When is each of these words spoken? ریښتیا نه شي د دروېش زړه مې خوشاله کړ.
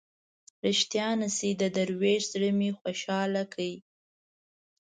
ریښتیا 0.65 1.07
نه 1.21 1.29
شي 1.35 1.49
د 1.61 1.63
دروېش 1.77 2.21
زړه 2.33 2.49
مې 2.57 2.69
خوشاله 2.79 3.43
کړ. 3.53 3.59